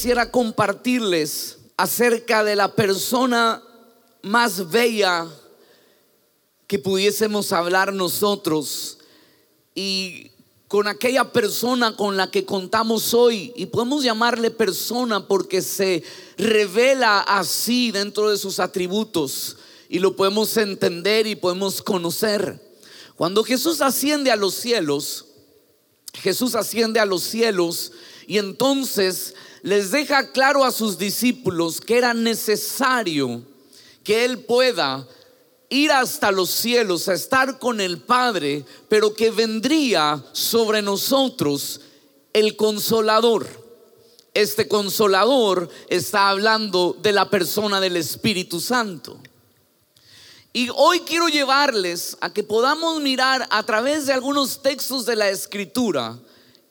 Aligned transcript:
Quisiera 0.00 0.30
compartirles 0.30 1.58
acerca 1.76 2.42
de 2.42 2.56
la 2.56 2.74
persona 2.74 3.62
más 4.22 4.70
bella 4.70 5.26
que 6.66 6.78
pudiésemos 6.78 7.52
hablar 7.52 7.92
nosotros 7.92 8.96
y 9.74 10.30
con 10.68 10.88
aquella 10.88 11.32
persona 11.32 11.96
con 11.96 12.16
la 12.16 12.30
que 12.30 12.46
contamos 12.46 13.12
hoy 13.12 13.52
y 13.54 13.66
podemos 13.66 14.02
llamarle 14.02 14.50
persona 14.50 15.28
porque 15.28 15.60
se 15.60 16.02
revela 16.38 17.20
así 17.20 17.90
dentro 17.90 18.30
de 18.30 18.38
sus 18.38 18.58
atributos 18.58 19.58
y 19.90 19.98
lo 19.98 20.16
podemos 20.16 20.56
entender 20.56 21.26
y 21.26 21.36
podemos 21.36 21.82
conocer. 21.82 22.58
Cuando 23.16 23.44
Jesús 23.44 23.82
asciende 23.82 24.30
a 24.30 24.36
los 24.36 24.54
cielos, 24.54 25.26
Jesús 26.14 26.54
asciende 26.54 27.00
a 27.00 27.04
los 27.04 27.22
cielos 27.22 27.92
y 28.26 28.38
entonces 28.38 29.34
les 29.62 29.90
deja 29.90 30.32
claro 30.32 30.64
a 30.64 30.72
sus 30.72 30.98
discípulos 30.98 31.80
que 31.80 31.98
era 31.98 32.14
necesario 32.14 33.42
que 34.02 34.24
Él 34.24 34.38
pueda 34.40 35.06
ir 35.68 35.92
hasta 35.92 36.32
los 36.32 36.50
cielos 36.50 37.08
a 37.08 37.14
estar 37.14 37.58
con 37.58 37.80
el 37.80 37.98
Padre, 37.98 38.64
pero 38.88 39.14
que 39.14 39.30
vendría 39.30 40.22
sobre 40.32 40.82
nosotros 40.82 41.80
el 42.32 42.56
consolador. 42.56 43.46
Este 44.34 44.68
consolador 44.68 45.68
está 45.88 46.28
hablando 46.28 46.96
de 47.00 47.12
la 47.12 47.30
persona 47.30 47.80
del 47.80 47.96
Espíritu 47.96 48.60
Santo. 48.60 49.18
Y 50.52 50.68
hoy 50.74 51.00
quiero 51.00 51.28
llevarles 51.28 52.16
a 52.20 52.32
que 52.32 52.42
podamos 52.42 53.00
mirar 53.00 53.46
a 53.50 53.62
través 53.62 54.06
de 54.06 54.12
algunos 54.12 54.62
textos 54.62 55.06
de 55.06 55.14
la 55.14 55.28
Escritura 55.28 56.18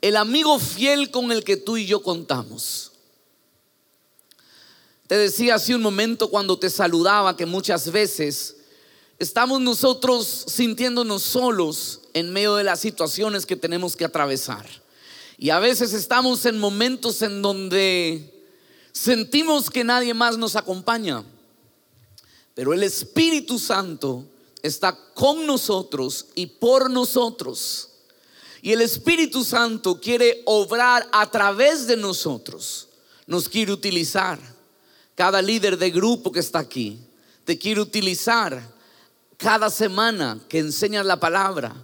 el 0.01 0.15
amigo 0.15 0.59
fiel 0.59 1.11
con 1.11 1.31
el 1.31 1.43
que 1.43 1.57
tú 1.57 1.77
y 1.77 1.85
yo 1.85 2.01
contamos. 2.01 2.91
Te 5.07 5.17
decía 5.17 5.55
hace 5.55 5.73
un 5.73 5.81
momento 5.81 6.29
cuando 6.29 6.57
te 6.59 6.69
saludaba 6.69 7.35
que 7.35 7.45
muchas 7.45 7.91
veces 7.91 8.57
estamos 9.17 9.59
nosotros 9.59 10.45
sintiéndonos 10.47 11.23
solos 11.23 12.01
en 12.13 12.31
medio 12.31 12.55
de 12.55 12.63
las 12.63 12.79
situaciones 12.79 13.45
que 13.45 13.55
tenemos 13.55 13.95
que 13.95 14.05
atravesar. 14.05 14.65
Y 15.37 15.49
a 15.49 15.59
veces 15.59 15.93
estamos 15.93 16.45
en 16.45 16.59
momentos 16.59 17.21
en 17.21 17.41
donde 17.41 18.45
sentimos 18.91 19.69
que 19.69 19.83
nadie 19.83 20.13
más 20.13 20.37
nos 20.37 20.55
acompaña. 20.55 21.23
Pero 22.53 22.73
el 22.73 22.83
Espíritu 22.83 23.57
Santo 23.57 24.25
está 24.61 24.97
con 25.13 25.45
nosotros 25.45 26.27
y 26.35 26.45
por 26.45 26.89
nosotros. 26.89 27.88
Y 28.61 28.73
el 28.73 28.81
Espíritu 28.81 29.43
Santo 29.43 29.99
quiere 29.99 30.41
obrar 30.45 31.07
a 31.11 31.29
través 31.29 31.87
de 31.87 31.97
nosotros. 31.97 32.89
Nos 33.27 33.47
quiere 33.47 33.71
utilizar. 33.71 34.39
Cada 35.15 35.41
líder 35.41 35.77
de 35.77 35.91
grupo 35.91 36.31
que 36.31 36.39
está 36.39 36.59
aquí, 36.59 36.97
te 37.43 37.57
quiere 37.57 37.81
utilizar 37.81 38.61
cada 39.37 39.69
semana 39.69 40.39
que 40.47 40.59
enseñas 40.59 41.05
la 41.05 41.19
palabra. 41.19 41.75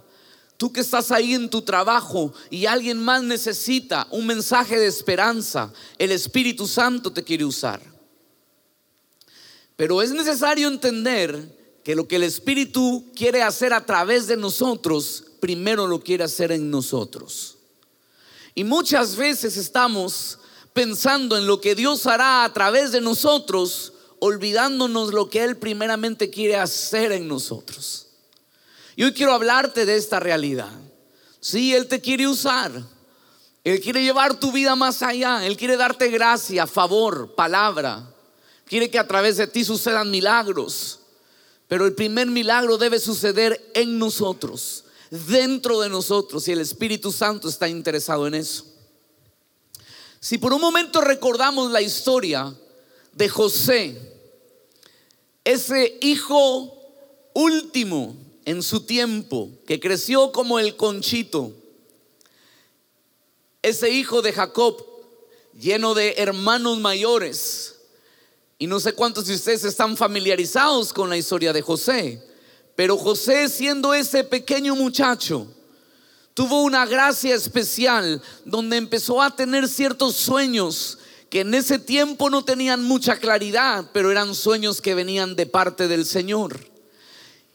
Tú 0.56 0.72
que 0.72 0.80
estás 0.80 1.10
ahí 1.10 1.34
en 1.34 1.50
tu 1.50 1.60
trabajo 1.60 2.32
y 2.48 2.64
alguien 2.64 2.98
más 2.98 3.22
necesita 3.22 4.06
un 4.10 4.26
mensaje 4.26 4.78
de 4.78 4.86
esperanza, 4.86 5.70
el 5.98 6.12
Espíritu 6.12 6.66
Santo 6.66 7.12
te 7.12 7.22
quiere 7.22 7.44
usar. 7.44 7.82
Pero 9.76 10.00
es 10.00 10.12
necesario 10.12 10.68
entender 10.68 11.80
que 11.84 11.94
lo 11.94 12.08
que 12.08 12.16
el 12.16 12.22
Espíritu 12.22 13.04
quiere 13.14 13.42
hacer 13.42 13.74
a 13.74 13.84
través 13.84 14.26
de 14.26 14.36
nosotros, 14.36 15.25
primero 15.40 15.86
lo 15.86 16.00
quiere 16.00 16.24
hacer 16.24 16.52
en 16.52 16.70
nosotros. 16.70 17.56
Y 18.54 18.64
muchas 18.64 19.16
veces 19.16 19.56
estamos 19.56 20.38
pensando 20.72 21.36
en 21.36 21.46
lo 21.46 21.60
que 21.60 21.74
Dios 21.74 22.06
hará 22.06 22.44
a 22.44 22.52
través 22.52 22.92
de 22.92 23.00
nosotros 23.00 23.92
olvidándonos 24.18 25.12
lo 25.12 25.28
que 25.28 25.44
Él 25.44 25.56
primeramente 25.56 26.30
quiere 26.30 26.56
hacer 26.56 27.12
en 27.12 27.28
nosotros. 27.28 28.06
Y 28.94 29.04
hoy 29.04 29.12
quiero 29.12 29.34
hablarte 29.34 29.84
de 29.84 29.96
esta 29.96 30.20
realidad. 30.20 30.72
Sí, 31.40 31.74
Él 31.74 31.86
te 31.86 32.00
quiere 32.00 32.26
usar. 32.26 32.72
Él 33.62 33.80
quiere 33.80 34.02
llevar 34.02 34.38
tu 34.38 34.52
vida 34.52 34.74
más 34.74 35.02
allá. 35.02 35.44
Él 35.46 35.56
quiere 35.56 35.76
darte 35.76 36.08
gracia, 36.08 36.66
favor, 36.66 37.34
palabra. 37.34 38.08
Quiere 38.64 38.90
que 38.90 38.98
a 38.98 39.06
través 39.06 39.36
de 39.36 39.46
ti 39.46 39.64
sucedan 39.64 40.10
milagros. 40.10 41.00
Pero 41.68 41.84
el 41.84 41.94
primer 41.94 42.28
milagro 42.28 42.78
debe 42.78 42.98
suceder 42.98 43.70
en 43.74 43.98
nosotros, 43.98 44.84
dentro 45.10 45.80
de 45.80 45.88
nosotros. 45.88 46.46
Y 46.48 46.52
el 46.52 46.60
Espíritu 46.60 47.12
Santo 47.12 47.48
está 47.48 47.68
interesado 47.68 48.26
en 48.26 48.34
eso. 48.34 48.64
Si 50.20 50.38
por 50.38 50.52
un 50.52 50.60
momento 50.60 51.00
recordamos 51.00 51.70
la 51.70 51.80
historia 51.80 52.54
de 53.12 53.28
José, 53.28 53.96
ese 55.44 55.98
hijo 56.00 56.76
último 57.34 58.16
en 58.44 58.62
su 58.62 58.80
tiempo, 58.80 59.50
que 59.66 59.78
creció 59.78 60.32
como 60.32 60.58
el 60.58 60.76
conchito, 60.76 61.52
ese 63.62 63.90
hijo 63.90 64.22
de 64.22 64.32
Jacob, 64.32 64.84
lleno 65.58 65.94
de 65.94 66.14
hermanos 66.18 66.78
mayores, 66.78 67.76
y 68.58 68.66
no 68.66 68.80
sé 68.80 68.92
cuántos 68.94 69.26
de 69.26 69.34
ustedes 69.34 69.64
están 69.64 69.96
familiarizados 69.96 70.92
con 70.92 71.10
la 71.10 71.16
historia 71.16 71.52
de 71.52 71.62
José, 71.62 72.22
pero 72.76 72.96
José 72.96 73.48
siendo 73.48 73.94
ese 73.94 74.22
pequeño 74.22 74.76
muchacho, 74.76 75.48
tuvo 76.34 76.62
una 76.62 76.84
gracia 76.84 77.34
especial 77.34 78.22
donde 78.44 78.76
empezó 78.76 79.22
a 79.22 79.34
tener 79.34 79.66
ciertos 79.66 80.14
sueños 80.14 80.98
que 81.30 81.40
en 81.40 81.54
ese 81.54 81.78
tiempo 81.78 82.30
no 82.30 82.44
tenían 82.44 82.84
mucha 82.84 83.16
claridad, 83.16 83.86
pero 83.92 84.12
eran 84.12 84.34
sueños 84.34 84.80
que 84.80 84.94
venían 84.94 85.34
de 85.34 85.46
parte 85.46 85.88
del 85.88 86.04
Señor. 86.04 86.60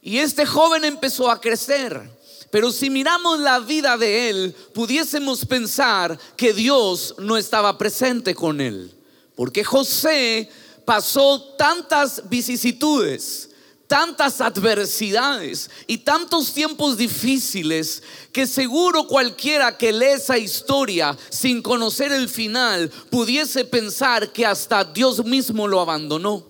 Y 0.02 0.18
este 0.18 0.46
joven 0.46 0.84
empezó 0.84 1.30
a 1.30 1.40
crecer. 1.40 2.20
Pero 2.50 2.72
si 2.72 2.90
miramos 2.90 3.40
la 3.40 3.60
vida 3.60 3.98
de 3.98 4.30
él, 4.30 4.56
pudiésemos 4.74 5.46
pensar 5.46 6.20
que 6.36 6.52
Dios 6.52 7.16
no 7.18 7.38
estaba 7.38 7.78
presente 7.78 8.36
con 8.36 8.60
él. 8.60 8.94
Porque 9.36 9.64
José 9.64 10.50
pasó 10.84 11.42
tantas 11.58 12.28
vicisitudes, 12.30 13.51
tantas 13.92 14.40
adversidades 14.40 15.70
y 15.86 15.98
tantos 15.98 16.54
tiempos 16.54 16.96
difíciles 16.96 18.02
que 18.32 18.48
seguro 18.48 19.06
cualquiera 19.06 19.78
que 19.78 19.92
lee 19.92 20.14
esa 20.14 20.38
historia 20.38 21.18
sin 21.30 21.62
conocer 21.62 22.14
el 22.14 22.30
final 22.30 22.90
pudiese 23.10 23.66
pensar 23.66 24.32
que 24.32 24.46
hasta 24.46 24.86
Dios 24.86 25.26
mismo 25.26 25.68
lo 25.68 25.82
abandonó. 25.82 26.46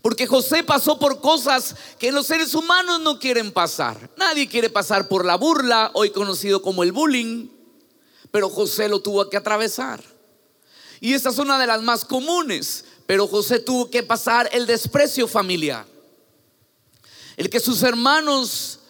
Porque 0.00 0.28
José 0.28 0.62
pasó 0.62 0.96
por 0.96 1.20
cosas 1.20 1.74
que 1.98 2.12
los 2.12 2.28
seres 2.28 2.54
humanos 2.54 3.00
no 3.00 3.18
quieren 3.18 3.50
pasar. 3.50 4.08
Nadie 4.16 4.46
quiere 4.46 4.70
pasar 4.70 5.08
por 5.08 5.24
la 5.24 5.34
burla, 5.34 5.90
hoy 5.94 6.10
conocido 6.10 6.62
como 6.62 6.84
el 6.84 6.92
bullying, 6.92 7.48
pero 8.30 8.48
José 8.48 8.88
lo 8.88 9.00
tuvo 9.00 9.28
que 9.28 9.38
atravesar. 9.38 10.00
Y 11.00 11.14
esta 11.14 11.30
es 11.30 11.38
una 11.38 11.58
de 11.58 11.66
las 11.66 11.82
más 11.82 12.04
comunes, 12.04 12.84
pero 13.06 13.26
José 13.26 13.58
tuvo 13.58 13.90
que 13.90 14.04
pasar 14.04 14.48
el 14.52 14.66
desprecio 14.66 15.26
familiar 15.26 15.90
el 17.36 17.50
que 17.50 17.60
sus 17.60 17.82
hermanos 17.82 18.80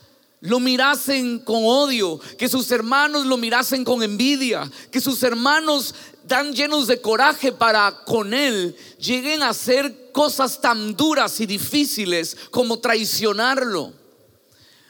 lo 0.42 0.58
mirasen 0.58 1.38
con 1.38 1.62
odio, 1.64 2.20
que 2.36 2.48
sus 2.48 2.70
hermanos 2.72 3.26
lo 3.26 3.36
mirasen 3.36 3.84
con 3.84 4.02
envidia, 4.02 4.68
que 4.90 5.00
sus 5.00 5.22
hermanos 5.22 5.94
tan 6.26 6.52
llenos 6.52 6.88
de 6.88 7.00
coraje 7.00 7.52
para 7.52 8.02
con 8.04 8.34
él 8.34 8.76
lleguen 8.98 9.42
a 9.42 9.50
hacer 9.50 10.10
cosas 10.12 10.60
tan 10.60 10.96
duras 10.96 11.40
y 11.40 11.46
difíciles 11.46 12.36
como 12.50 12.80
traicionarlo. 12.80 13.92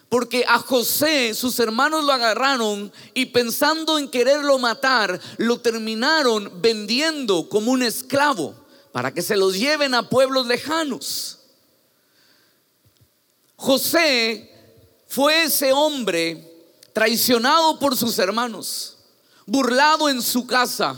Porque 0.08 0.44
a 0.46 0.58
José 0.58 1.34
sus 1.34 1.58
hermanos 1.58 2.04
lo 2.04 2.12
agarraron 2.12 2.92
y 3.12 3.26
pensando 3.26 3.98
en 3.98 4.08
quererlo 4.08 4.58
matar, 4.58 5.20
lo 5.36 5.60
terminaron 5.60 6.50
vendiendo 6.62 7.48
como 7.48 7.72
un 7.72 7.82
esclavo 7.82 8.54
para 8.92 9.12
que 9.12 9.22
se 9.22 9.36
los 9.36 9.58
lleven 9.58 9.94
a 9.94 10.08
pueblos 10.08 10.46
lejanos. 10.46 11.41
José 13.62 14.50
fue 15.06 15.44
ese 15.44 15.72
hombre 15.72 16.52
traicionado 16.92 17.78
por 17.78 17.96
sus 17.96 18.18
hermanos, 18.18 18.96
burlado 19.46 20.08
en 20.08 20.20
su 20.20 20.48
casa, 20.48 20.96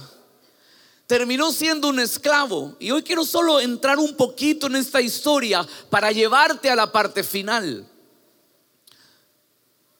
terminó 1.07 1.53
siendo 1.53 1.89
un 1.89 2.01
esclavo. 2.01 2.75
Y 2.79 2.91
hoy 2.91 3.03
quiero 3.03 3.27
solo 3.27 3.61
entrar 3.61 3.99
un 3.99 4.17
poquito 4.17 4.67
en 4.69 4.77
esta 4.77 5.03
historia 5.03 5.69
para 5.91 6.11
llevarte 6.11 6.71
a 6.71 6.75
la 6.75 6.91
parte 6.91 7.23
final. 7.23 7.87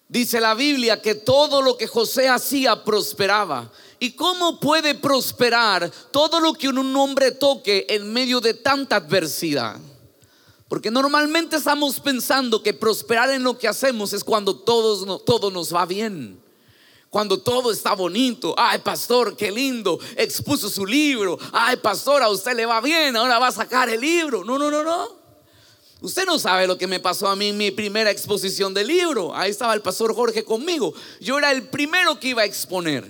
Dice 0.09 0.41
la 0.41 0.55
Biblia 0.55 1.03
que 1.03 1.17
todo 1.17 1.61
lo 1.61 1.77
que 1.77 1.87
José 1.87 2.31
hacía 2.31 2.83
prosperaba. 2.83 3.71
¿Y 3.99 4.13
cómo 4.13 4.59
puede 4.59 4.95
prosperar 4.95 5.91
todo 6.11 6.41
lo 6.41 6.55
que 6.55 6.69
un 6.69 6.97
hombre 6.97 7.33
toque 7.33 7.85
en 7.91 8.11
medio 8.11 8.41
de 8.41 8.55
tanta 8.55 8.97
adversidad? 8.97 9.79
Porque 10.69 10.91
normalmente 10.91 11.57
estamos 11.57 12.01
pensando 12.01 12.63
que 12.63 12.73
prosperar 12.73 13.31
en 13.31 13.43
lo 13.43 13.59
que 13.59 13.69
hacemos 13.69 14.13
es 14.13 14.25
cuando 14.25 14.57
todos, 14.57 15.25
todo 15.25 15.51
nos 15.51 15.75
va 15.75 15.87
bien. 15.87 16.43
cuando 17.11 17.39
todo 17.39 17.71
está 17.71 17.95
bonito. 17.95 18.57
Ay, 18.59 18.81
pastor, 18.81 19.37
qué 19.37 19.53
lindo, 19.53 20.01
expuso 20.17 20.69
su 20.69 20.85
libro. 20.85 21.39
Ay, 21.53 21.77
pastor, 21.77 22.23
a 22.23 22.29
usted 22.29 22.57
le 22.57 22.67
va 22.67 22.81
bien, 22.81 23.15
ahora 23.15 23.39
va 23.39 23.47
a 23.49 23.53
sacar 23.53 23.89
el 23.89 24.01
libro. 24.01 24.43
No, 24.43 24.59
no, 24.59 24.69
no, 24.69 24.83
no. 24.83 25.25
Usted 26.01 26.27
no 26.27 26.41
sabe 26.41 26.67
lo 26.67 26.77
que 26.77 26.89
me 26.89 26.99
pasó 26.99 27.29
a 27.29 27.37
mí 27.37 27.51
en 27.51 27.57
mi 27.57 27.71
primera 27.71 28.11
exposición 28.11 28.75
del 28.75 28.89
libro. 28.89 29.33
Ahí 29.33 29.53
estaba 29.53 29.75
el 29.75 29.81
pastor 29.81 30.13
Jorge 30.13 30.45
conmigo. 30.45 30.93
Yo 31.21 31.39
era 31.39 31.53
el 31.53 31.69
primero 31.69 32.19
que 32.19 32.29
iba 32.29 32.43
a 32.43 32.47
exponer. 32.47 33.09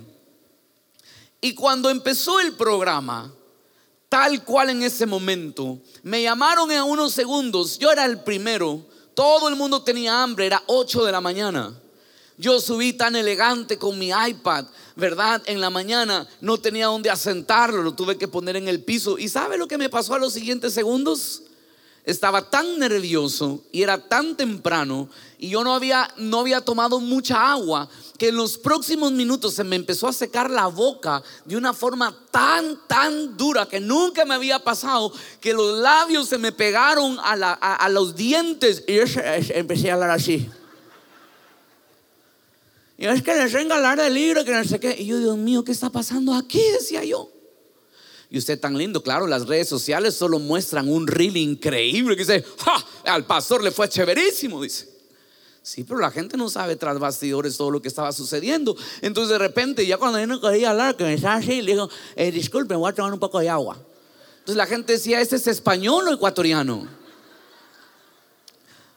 Y 1.41 1.55
cuando 1.55 1.89
empezó 1.89 2.41
el 2.41 2.53
programa, 2.53 3.33
tal 4.15 4.45
cual 4.45 4.71
en 4.71 4.85
ese 4.85 5.07
momento, 5.07 5.81
me 6.05 6.23
llamaron 6.23 6.71
en 6.71 6.85
unos 6.85 7.13
segundos. 7.13 7.81
Yo 7.81 7.91
era 7.91 8.05
el 8.05 8.21
primero. 8.21 8.87
Todo 9.13 9.49
el 9.49 9.57
mundo 9.57 9.83
tenía 9.83 10.23
hambre. 10.23 10.47
Era 10.47 10.63
8 10.67 11.05
de 11.05 11.11
la 11.11 11.21
mañana. 11.21 11.75
Yo 12.39 12.61
subí 12.61 12.93
tan 12.93 13.17
elegante 13.17 13.77
con 13.77 13.99
mi 13.99 14.11
iPad, 14.11 14.67
¿verdad? 14.95 15.43
En 15.47 15.61
la 15.61 15.69
mañana 15.69 16.29
no 16.41 16.59
tenía 16.59 16.87
dónde 16.87 17.11
asentarlo, 17.11 17.83
lo 17.83 17.95
tuve 17.95 18.17
que 18.17 18.29
poner 18.29 18.55
en 18.55 18.69
el 18.69 18.85
piso. 18.85 19.19
¿Y 19.19 19.29
sabe 19.29 19.59
lo 19.59 19.67
que 19.67 19.79
me 19.79 19.89
pasó 19.89 20.15
a 20.15 20.21
los 20.21 20.33
siguientes 20.33 20.73
segundos? 20.75 21.43
estaba 22.05 22.51
tan 22.51 22.79
nervioso 22.79 23.65
y 23.73 23.83
era 23.83 23.99
tan 23.99 24.37
temprano 24.37 25.09
y 25.39 25.49
yo 25.49 25.65
no 25.65 25.75
había, 25.75 26.13
no 26.19 26.41
había 26.41 26.61
tomado 26.61 27.01
mucha 27.01 27.51
agua 27.51 27.89
que 28.19 28.29
en 28.29 28.37
los 28.37 28.59
próximos 28.59 29.13
minutos 29.13 29.55
se 29.55 29.65
me 29.65 29.77
empezó 29.77 30.07
a 30.07 30.13
secar 30.13 30.51
la 30.51 30.67
boca 30.67 31.23
de 31.45 31.57
una 31.57 31.73
forma 31.73 32.17
tan, 32.31 32.87
tan 32.87 33.37
dura 33.37 33.67
que 33.67 33.81
nunca 33.81 34.25
me 34.25 34.35
había 34.35 34.61
pasado 34.61 35.13
que 35.41 35.53
los 35.53 35.79
labios 35.79 36.29
se 36.29 36.39
me 36.39 36.53
pegaron 36.53 37.19
a, 37.21 37.89
los 37.89 38.15
dientes 38.15 38.85
y 38.87 38.95
yo 38.95 39.03
empecé 39.51 39.91
a 39.91 39.95
hablar 39.95 40.11
así. 40.11 40.49
Y 42.97 43.07
es 43.07 43.23
que 43.23 43.35
les 43.35 43.53
venga 43.53 43.75
a 43.75 43.79
hablar 43.79 43.99
del 43.99 44.15
libro, 44.15 44.45
que 44.45 44.53
no 44.53 44.63
sé 44.65 44.79
qué. 44.79 44.95
Y 44.97 45.07
yo, 45.07 45.19
Dios 45.19 45.37
mío, 45.37 45.65
¿qué 45.65 45.73
está 45.73 45.91
pasando 45.91 46.33
aquí? 46.33 46.63
Decía 46.73 47.03
yo. 47.05 47.31
Y 48.31 48.39
usted 48.39 48.59
tan 48.59 48.79
lindo, 48.79 49.03
claro, 49.03 49.27
las 49.27 49.47
redes 49.47 49.69
sociales 49.69 50.15
solo 50.15 50.39
muestran 50.39 50.89
un 50.89 51.07
reel 51.07 51.37
increíble 51.37 52.17
que 52.17 52.23
dice, 52.23 52.45
¡Ja! 52.59 53.13
al 53.13 53.27
pastor 53.27 53.63
le 53.63 53.73
fue 53.73 53.89
chéverísimo, 53.89 54.63
dice. 54.63 54.94
Sí, 55.65 55.83
pero 55.83 55.99
la 55.99 56.11
gente 56.11 56.37
no 56.37 56.51
sabe 56.51 56.77
tras 56.77 56.99
bastidores 56.99 57.57
todo 57.57 57.71
lo 57.71 57.81
que 57.81 57.89
estaba 57.89 58.13
sucediendo. 58.13 58.77
Entonces 59.01 59.31
de 59.31 59.39
repente, 59.39 59.87
ya 59.87 59.97
cuando 59.97 60.21
yo 60.21 60.27
no 60.27 60.39
quería 60.39 60.71
hablar, 60.71 60.95
que 60.95 61.05
me 61.05 61.15
estaba 61.15 61.37
así, 61.37 61.63
le 61.63 61.73
digo, 61.73 61.89
eh, 62.17 62.31
disculpe, 62.31 62.75
voy 62.75 62.91
a 62.91 62.95
tomar 62.95 63.15
un 63.15 63.19
poco 63.19 63.41
de 63.41 63.49
agua. 63.49 63.79
Entonces 64.41 64.57
la 64.57 64.67
gente 64.67 64.93
decía, 64.93 65.23
¿este 65.23 65.37
es 65.37 65.47
español 65.47 66.07
o 66.07 66.13
ecuatoriano? 66.13 66.87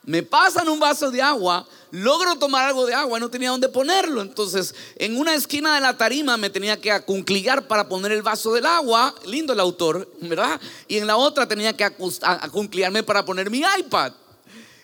Me 0.04 0.24
pasan 0.24 0.68
un 0.68 0.78
vaso 0.78 1.10
de 1.10 1.22
agua 1.22 1.66
logro 1.92 2.36
tomar 2.36 2.68
algo 2.68 2.86
de 2.86 2.94
agua, 2.94 3.20
no 3.20 3.30
tenía 3.30 3.50
dónde 3.50 3.70
ponerlo. 3.70 4.22
Entonces, 4.22 4.76
en 4.98 5.18
una 5.18 5.36
esquina 5.36 5.76
de 5.76 5.82
la 5.82 5.98
tarima 5.98 6.38
me 6.38 6.50
tenía 6.50 6.80
que 6.80 6.92
acuncliar 6.92 7.68
para 7.68 7.88
poner 7.88 8.12
el 8.12 8.22
vaso 8.22 8.54
del 8.54 8.66
agua. 8.66 9.14
Lindo 9.26 9.54
el 9.54 9.60
autor, 9.60 10.10
¿verdad? 10.22 10.60
Y 10.88 10.98
en 10.98 11.08
la 11.08 11.18
otra 11.18 11.48
tenía 11.48 11.76
que 11.76 11.86
acuncliarme 11.86 13.04
para 13.04 13.26
poner 13.26 13.50
mi 13.50 13.64
iPad. 13.80 14.14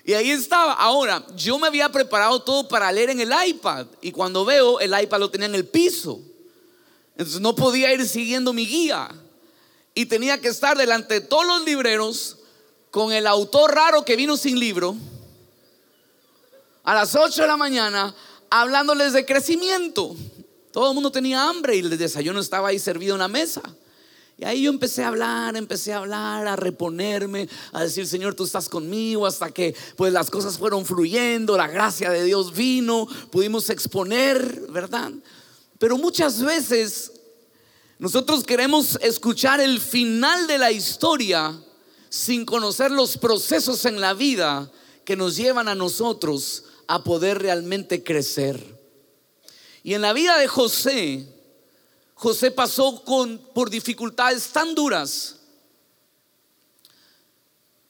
Y 0.03 0.13
ahí 0.13 0.31
estaba. 0.31 0.73
Ahora, 0.73 1.25
yo 1.35 1.57
me 1.57 1.67
había 1.67 1.89
preparado 1.89 2.41
todo 2.41 2.67
para 2.67 2.91
leer 2.91 3.11
en 3.11 3.21
el 3.21 3.31
iPad. 3.47 3.87
Y 4.01 4.11
cuando 4.11 4.43
veo, 4.43 4.79
el 4.79 4.93
iPad 4.99 5.19
lo 5.19 5.31
tenía 5.31 5.47
en 5.47 5.55
el 5.55 5.65
piso. 5.65 6.19
Entonces 7.11 7.39
no 7.39 7.55
podía 7.55 7.93
ir 7.93 8.07
siguiendo 8.07 8.51
mi 8.53 8.65
guía. 8.65 9.09
Y 9.95 10.05
tenía 10.05 10.41
que 10.41 10.49
estar 10.49 10.77
delante 10.77 11.15
de 11.15 11.21
todos 11.21 11.45
los 11.45 11.63
libreros 11.63 12.37
con 12.91 13.11
el 13.11 13.27
autor 13.27 13.73
raro 13.73 14.03
que 14.03 14.15
vino 14.15 14.37
sin 14.37 14.59
libro 14.59 14.95
a 16.83 16.93
las 16.93 17.15
8 17.15 17.41
de 17.41 17.47
la 17.47 17.57
mañana 17.57 18.13
hablándoles 18.49 19.13
de 19.13 19.25
crecimiento. 19.25 20.15
Todo 20.71 20.89
el 20.89 20.93
mundo 20.93 21.11
tenía 21.11 21.47
hambre 21.47 21.75
y 21.75 21.79
el 21.79 21.97
desayuno 21.97 22.39
estaba 22.39 22.69
ahí 22.69 22.79
servido 22.79 23.15
en 23.15 23.19
la 23.19 23.27
mesa. 23.27 23.61
Y 24.37 24.45
ahí 24.45 24.63
yo 24.63 24.71
empecé 24.71 25.03
a 25.03 25.09
hablar, 25.09 25.55
empecé 25.55 25.93
a 25.93 25.97
hablar, 25.97 26.47
a 26.47 26.55
reponerme, 26.55 27.47
a 27.71 27.83
decir, 27.83 28.07
Señor, 28.07 28.33
tú 28.33 28.43
estás 28.43 28.67
conmigo, 28.67 29.25
hasta 29.27 29.51
que 29.51 29.75
pues 29.95 30.11
las 30.11 30.29
cosas 30.31 30.57
fueron 30.57 30.85
fluyendo, 30.85 31.55
la 31.55 31.67
gracia 31.67 32.09
de 32.09 32.23
Dios 32.23 32.53
vino, 32.53 33.07
pudimos 33.31 33.69
exponer, 33.69 34.67
¿verdad? 34.69 35.11
Pero 35.77 35.97
muchas 35.97 36.41
veces 36.41 37.11
nosotros 37.99 38.43
queremos 38.43 38.97
escuchar 39.01 39.61
el 39.61 39.79
final 39.79 40.47
de 40.47 40.57
la 40.57 40.71
historia 40.71 41.57
sin 42.09 42.45
conocer 42.45 42.91
los 42.91 43.17
procesos 43.17 43.85
en 43.85 44.01
la 44.01 44.13
vida 44.13 44.71
que 45.05 45.15
nos 45.15 45.35
llevan 45.35 45.67
a 45.67 45.75
nosotros 45.75 46.65
a 46.87 47.03
poder 47.03 47.39
realmente 47.39 48.03
crecer. 48.03 48.79
Y 49.83 49.93
en 49.93 50.01
la 50.01 50.13
vida 50.13 50.37
de 50.37 50.47
José, 50.47 51.27
José 52.23 52.51
pasó 52.51 53.03
con, 53.03 53.37
por 53.53 53.69
dificultades 53.69 54.47
tan 54.47 54.73
duras. 54.75 55.35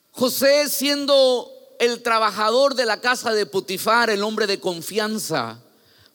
José 0.09 0.68
siendo 0.69 1.51
el 1.77 2.01
trabajador 2.01 2.74
de 2.74 2.88
la 2.88 3.00
casa 3.00 3.31
de 3.31 3.45
Potifar, 3.45 4.09
el 4.09 4.24
hombre 4.24 4.47
de 4.47 4.59
confianza. 4.59 5.62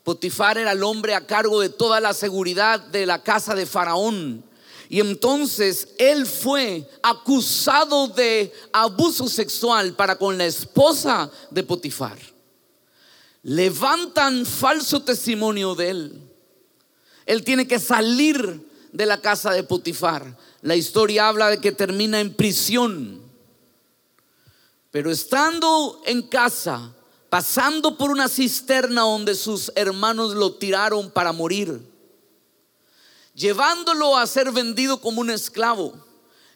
Potifar 0.03 0.59
era 0.59 0.73
el 0.73 0.82
hombre 0.82 1.15
a 1.15 1.29
cargo 1.29 1.61
de 1.61 1.69
toda 1.69 2.00
la 2.00 2.12
seguridad 2.12 2.81
de 2.81 3.06
la 3.06 3.23
casa 3.23 3.55
de 3.55 3.67
Faraón. 3.67 4.44
Y 4.88 4.99
entonces 4.99 5.91
él 5.97 6.26
fue 6.26 6.91
acusado 7.05 8.09
de 8.09 8.53
abuso 8.73 9.29
sexual 9.29 9.94
para 9.94 10.19
con 10.19 10.37
la 10.37 10.47
esposa 10.47 11.31
de 11.53 11.62
Potifar 11.62 12.19
levantan 13.44 14.44
falso 14.44 15.03
testimonio 15.03 15.75
de 15.75 15.91
él. 15.91 16.28
Él 17.29 17.45
tiene 17.45 17.69
que 17.69 17.79
salir 17.79 18.67
de 18.91 19.05
la 19.05 19.21
casa 19.21 19.53
de 19.53 19.63
Potifar. 19.63 20.35
La 20.63 20.77
historia 20.77 21.29
habla 21.29 21.51
de 21.51 21.61
que 21.61 21.73
termina 21.73 22.21
en 22.21 22.33
prisión. 22.33 23.21
Pero 24.91 25.11
estando 25.11 26.01
en 26.07 26.23
casa, 26.23 26.91
pasando 27.29 27.99
por 27.99 28.11
una 28.11 28.31
cisterna 28.31 29.03
donde 29.03 29.35
sus 29.35 29.71
hermanos 29.75 30.35
lo 30.35 30.55
tiraron 30.55 31.11
para 31.11 31.33
morir, 31.33 31.83
llevándolo 33.35 34.17
a 34.17 34.27
ser 34.27 34.51
vendido 34.51 34.99
como 34.99 35.20
un 35.20 35.29
esclavo, 35.29 36.03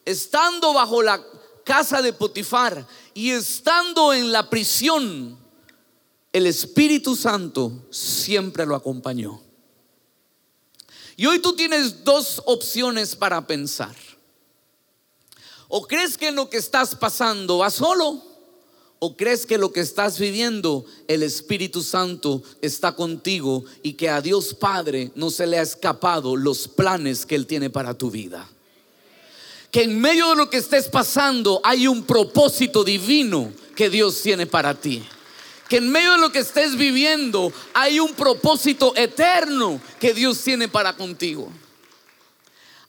estando 0.07 0.73
bajo 0.73 1.03
la 1.03 1.23
casa 1.67 2.01
de 2.01 2.15
Potifar 2.15 2.87
y 3.13 3.33
estando 3.33 4.15
en 4.15 4.33
la 4.33 4.49
prisión, 4.49 5.37
el 6.33 6.47
Espíritu 6.47 7.15
Santo 7.15 7.87
siempre 7.91 8.65
lo 8.65 8.75
acompañó. 8.75 9.52
Y 11.23 11.27
hoy 11.27 11.39
tú 11.39 11.53
tienes 11.53 12.03
dos 12.03 12.43
opciones 12.47 13.15
para 13.15 13.47
pensar. 13.47 13.95
O 15.69 15.87
crees 15.87 16.19
que 16.19 16.33
lo 16.33 16.51
que 16.51 16.57
estás 16.57 16.97
pasando 16.97 17.59
va 17.59 17.71
solo, 17.71 18.21
o 18.99 19.17
crees 19.17 19.47
que 19.47 19.57
lo 19.57 19.73
que 19.73 19.79
estás 19.79 20.19
viviendo, 20.19 20.85
el 21.07 21.23
Espíritu 21.23 21.81
Santo 21.81 22.43
está 22.61 22.97
contigo 22.97 23.65
y 23.85 23.93
que 23.93 24.09
a 24.11 24.21
Dios 24.21 24.53
Padre 24.53 25.13
no 25.15 25.31
se 25.31 25.47
le 25.47 25.61
ha 25.61 25.63
escapado 25.63 26.35
los 26.35 26.67
planes 26.67 27.25
que 27.25 27.37
Él 27.37 27.47
tiene 27.47 27.71
para 27.71 27.95
tu 27.95 28.11
vida. 28.11 28.51
Que 29.71 29.85
en 29.85 30.01
medio 30.01 30.31
de 30.31 30.35
lo 30.35 30.51
que 30.51 30.57
estés 30.57 30.89
pasando 30.89 31.61
hay 31.63 31.87
un 31.87 32.03
propósito 32.03 32.83
divino 32.83 33.53
que 33.77 33.89
Dios 33.89 34.21
tiene 34.23 34.47
para 34.47 34.75
ti 34.75 35.05
que 35.73 35.79
en 35.79 35.91
medio 35.91 36.13
de 36.13 36.19
lo 36.19 36.31
que 36.31 36.41
estés 36.41 36.77
viviendo 36.77 37.51
hay 37.73 37.99
un 37.99 38.13
propósito 38.13 38.93
eterno 38.95 39.81
que 39.99 40.13
Dios 40.13 40.39
tiene 40.45 40.69
para 40.69 40.95
contigo. 40.95 41.51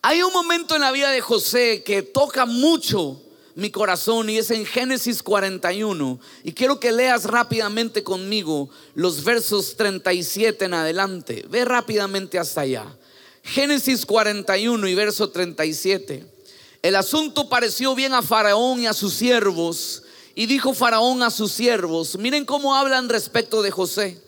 Hay 0.01 0.21
un 0.21 0.33
momento 0.33 0.75
en 0.75 0.81
la 0.81 0.91
vida 0.91 1.09
de 1.09 1.21
José 1.21 1.81
que 1.85 2.01
toca 2.01 2.45
mucho 2.45 3.21
mi 3.55 3.71
corazón 3.71 4.29
y 4.29 4.37
es 4.37 4.51
en 4.51 4.65
Génesis 4.65 5.23
41. 5.23 6.19
Y 6.43 6.51
quiero 6.51 6.81
que 6.81 6.91
leas 6.91 7.23
rápidamente 7.23 8.03
conmigo 8.03 8.69
los 8.95 9.23
versos 9.23 9.77
37 9.77 10.65
en 10.65 10.73
adelante. 10.73 11.45
Ve 11.47 11.63
rápidamente 11.63 12.37
hasta 12.37 12.59
allá. 12.59 12.97
Génesis 13.43 14.05
41 14.05 14.89
y 14.89 14.93
verso 14.93 15.29
37. 15.29 16.25
El 16.81 16.97
asunto 16.97 17.47
pareció 17.47 17.95
bien 17.95 18.13
a 18.13 18.21
Faraón 18.21 18.81
y 18.81 18.87
a 18.87 18.93
sus 18.93 19.13
siervos 19.13 20.02
y 20.35 20.45
dijo 20.45 20.73
Faraón 20.73 21.21
a 21.21 21.29
sus 21.29 21.51
siervos, 21.51 22.17
miren 22.17 22.45
cómo 22.45 22.75
hablan 22.75 23.09
respecto 23.09 23.61
de 23.61 23.71
José. 23.71 24.21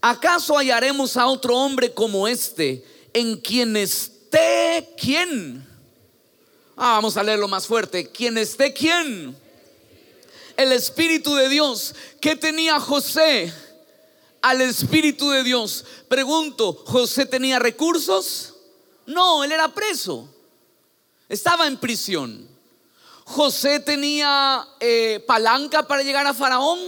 ¿Acaso 0.00 0.56
hallaremos 0.56 1.16
a 1.16 1.26
otro 1.26 1.56
hombre 1.56 1.92
como 1.92 2.28
este 2.28 2.84
en 3.12 3.36
quien 3.36 3.76
esté 3.76 4.94
quién? 4.96 5.66
Ah, 6.76 6.94
vamos 6.94 7.16
a 7.16 7.24
leerlo 7.24 7.48
más 7.48 7.66
fuerte. 7.66 8.08
¿Quien 8.08 8.38
esté 8.38 8.72
quién? 8.72 9.36
El 10.56 10.70
Espíritu 10.70 11.34
de 11.34 11.48
Dios. 11.48 11.94
¿Qué 12.20 12.36
tenía 12.36 12.78
José? 12.78 13.52
Al 14.40 14.60
Espíritu 14.60 15.28
de 15.30 15.42
Dios. 15.42 15.84
Pregunto, 16.08 16.84
¿José 16.86 17.26
tenía 17.26 17.58
recursos? 17.58 18.54
No, 19.06 19.42
él 19.42 19.50
era 19.50 19.74
preso. 19.74 20.32
Estaba 21.28 21.66
en 21.66 21.78
prisión. 21.78 22.48
José 23.28 23.78
tenía 23.80 24.66
eh, 24.80 25.22
palanca 25.26 25.86
para 25.86 26.02
llegar 26.02 26.26
a 26.26 26.32
Faraón? 26.32 26.78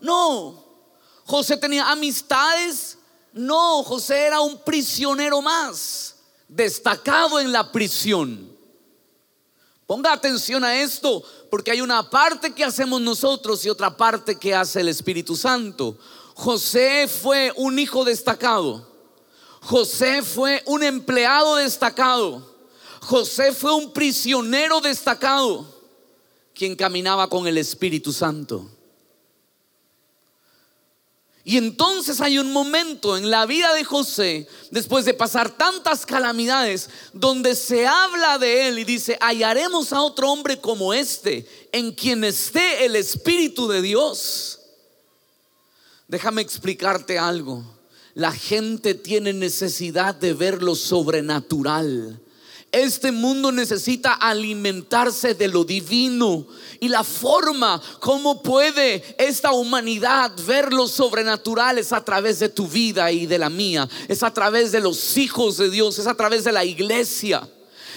No. 0.00 0.64
José 1.24 1.56
tenía 1.56 1.88
amistades. 1.88 2.98
No, 3.32 3.84
José 3.84 4.26
era 4.26 4.40
un 4.40 4.58
prisionero 4.58 5.40
más, 5.40 6.16
destacado 6.48 7.38
en 7.38 7.52
la 7.52 7.70
prisión. 7.70 8.52
Ponga 9.86 10.12
atención 10.12 10.64
a 10.64 10.80
esto, 10.80 11.22
porque 11.48 11.70
hay 11.70 11.80
una 11.80 12.10
parte 12.10 12.52
que 12.52 12.64
hacemos 12.64 13.00
nosotros 13.00 13.64
y 13.64 13.70
otra 13.70 13.96
parte 13.96 14.36
que 14.36 14.56
hace 14.56 14.80
el 14.80 14.88
Espíritu 14.88 15.36
Santo. 15.36 15.96
José 16.34 17.06
fue 17.06 17.52
un 17.54 17.78
hijo 17.78 18.04
destacado. 18.04 18.84
José 19.60 20.22
fue 20.22 20.60
un 20.66 20.82
empleado 20.82 21.54
destacado. 21.54 22.57
José 23.00 23.52
fue 23.52 23.74
un 23.74 23.92
prisionero 23.92 24.80
destacado, 24.80 25.66
quien 26.54 26.76
caminaba 26.76 27.28
con 27.28 27.46
el 27.46 27.58
Espíritu 27.58 28.12
Santo. 28.12 28.68
Y 31.48 31.56
entonces 31.56 32.20
hay 32.20 32.38
un 32.38 32.52
momento 32.52 33.16
en 33.16 33.30
la 33.30 33.46
vida 33.46 33.72
de 33.72 33.82
José, 33.82 34.46
después 34.70 35.06
de 35.06 35.14
pasar 35.14 35.56
tantas 35.56 36.04
calamidades, 36.04 36.90
donde 37.14 37.54
se 37.54 37.86
habla 37.86 38.36
de 38.36 38.68
él 38.68 38.78
y 38.78 38.84
dice, 38.84 39.16
hallaremos 39.18 39.94
a 39.94 40.02
otro 40.02 40.30
hombre 40.30 40.60
como 40.60 40.92
este, 40.92 41.48
en 41.72 41.92
quien 41.92 42.22
esté 42.22 42.84
el 42.84 42.96
Espíritu 42.96 43.66
de 43.66 43.80
Dios. 43.80 44.60
Déjame 46.06 46.42
explicarte 46.42 47.18
algo. 47.18 47.64
La 48.12 48.32
gente 48.32 48.92
tiene 48.92 49.32
necesidad 49.32 50.14
de 50.14 50.34
ver 50.34 50.62
lo 50.62 50.74
sobrenatural. 50.74 52.20
Este 52.70 53.12
mundo 53.12 53.50
necesita 53.50 54.12
alimentarse 54.12 55.32
de 55.32 55.48
lo 55.48 55.64
divino 55.64 56.46
y 56.80 56.88
la 56.88 57.02
forma 57.02 57.80
como 57.98 58.42
puede 58.42 59.16
esta 59.18 59.52
humanidad 59.52 60.30
ver 60.46 60.74
lo 60.74 60.86
sobrenatural 60.86 61.78
es 61.78 61.94
a 61.94 62.04
través 62.04 62.40
de 62.40 62.50
tu 62.50 62.68
vida 62.68 63.10
y 63.10 63.24
de 63.24 63.38
la 63.38 63.48
mía, 63.48 63.88
es 64.06 64.22
a 64.22 64.34
través 64.34 64.70
de 64.70 64.80
los 64.80 65.16
hijos 65.16 65.56
de 65.56 65.70
Dios, 65.70 65.98
es 65.98 66.06
a 66.06 66.14
través 66.14 66.44
de 66.44 66.52
la 66.52 66.64
iglesia. 66.64 67.48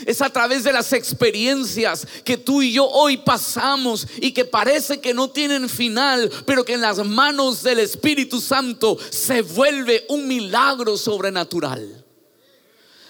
Es 0.06 0.20
a 0.24 0.32
través 0.32 0.64
de 0.64 0.74
las 0.74 0.94
experiencias 0.94 2.08
que 2.24 2.36
tú 2.36 2.64
y 2.64 2.74
yo 2.74 2.88
hoy 2.88 3.18
pasamos 3.18 4.08
y 4.20 4.32
que 4.32 4.46
parece 4.46 5.00
que 5.00 5.14
no 5.14 5.30
tienen 5.30 5.70
final, 5.70 6.32
pero 6.48 6.66
que 6.66 6.74
en 6.74 6.82
las 6.82 7.06
manos 7.06 7.62
del 7.62 7.78
Espíritu 7.78 8.42
Santo 8.42 8.98
se 9.12 9.44
vuelve 9.44 10.06
un 10.10 10.28
milagro 10.28 10.98
sobrenatural. 10.98 12.01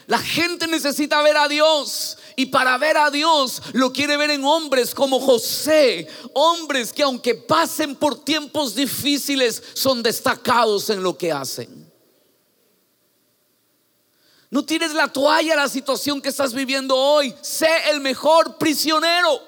La 0.07 0.19
gente 0.19 0.67
necesita 0.67 1.21
ver 1.21 1.37
a 1.37 1.47
Dios 1.47 2.17
y 2.35 2.47
para 2.47 2.77
ver 2.77 2.97
a 2.97 3.11
Dios 3.11 3.61
lo 3.73 3.93
quiere 3.93 4.17
ver 4.17 4.31
en 4.31 4.43
hombres 4.43 4.95
como 4.95 5.19
José, 5.19 6.07
hombres 6.33 6.91
que 6.91 7.03
aunque 7.03 7.35
pasen 7.35 7.95
por 7.95 8.23
tiempos 8.23 8.75
difíciles 8.75 9.61
son 9.73 10.01
destacados 10.01 10.89
en 10.89 11.03
lo 11.03 11.17
que 11.17 11.31
hacen. 11.31 11.91
No 14.49 14.65
tienes 14.65 14.93
la 14.93 15.07
toalla 15.07 15.53
a 15.53 15.57
la 15.57 15.69
situación 15.69 16.21
que 16.21 16.27
estás 16.27 16.53
viviendo 16.53 16.95
hoy. 16.95 17.33
Sé 17.41 17.69
el 17.89 18.01
mejor 18.01 18.57
prisionero. 18.57 19.41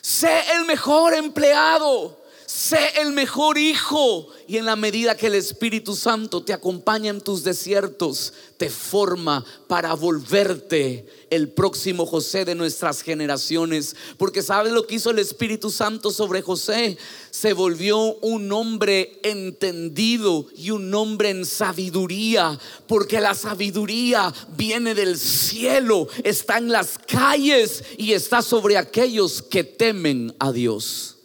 Sé 0.00 0.42
el 0.54 0.64
mejor 0.64 1.12
empleado. 1.12 2.19
Sé 2.52 2.80
el 3.00 3.12
mejor 3.12 3.58
hijo 3.58 4.26
y 4.48 4.56
en 4.56 4.64
la 4.64 4.74
medida 4.74 5.16
que 5.16 5.28
el 5.28 5.36
Espíritu 5.36 5.94
Santo 5.94 6.42
te 6.42 6.52
acompaña 6.52 7.08
en 7.08 7.20
tus 7.20 7.44
desiertos, 7.44 8.32
te 8.56 8.68
forma 8.68 9.44
para 9.68 9.94
volverte 9.94 11.06
el 11.30 11.50
próximo 11.50 12.06
José 12.06 12.44
de 12.44 12.56
nuestras 12.56 13.02
generaciones. 13.02 13.94
Porque 14.18 14.42
¿sabes 14.42 14.72
lo 14.72 14.84
que 14.84 14.96
hizo 14.96 15.10
el 15.10 15.20
Espíritu 15.20 15.70
Santo 15.70 16.10
sobre 16.10 16.42
José? 16.42 16.98
Se 17.30 17.52
volvió 17.52 18.16
un 18.16 18.50
hombre 18.50 19.20
entendido 19.22 20.46
y 20.56 20.72
un 20.72 20.92
hombre 20.92 21.30
en 21.30 21.46
sabiduría. 21.46 22.58
Porque 22.88 23.20
la 23.20 23.36
sabiduría 23.36 24.34
viene 24.56 24.96
del 24.96 25.16
cielo, 25.18 26.08
está 26.24 26.58
en 26.58 26.70
las 26.70 26.98
calles 26.98 27.84
y 27.96 28.12
está 28.12 28.42
sobre 28.42 28.76
aquellos 28.76 29.40
que 29.40 29.62
temen 29.62 30.34
a 30.40 30.50
Dios. 30.50 31.18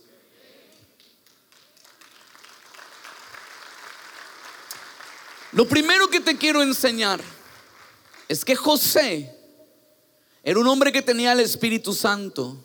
Lo 5.55 5.65
primero 5.65 6.09
que 6.09 6.19
te 6.19 6.37
quiero 6.37 6.61
enseñar 6.61 7.21
es 8.27 8.43
que 8.43 8.57
José 8.57 9.33
era 10.43 10.59
un 10.59 10.67
hombre 10.67 10.91
que 10.91 11.01
tenía 11.01 11.31
el 11.31 11.39
Espíritu 11.39 11.93
Santo. 11.93 12.57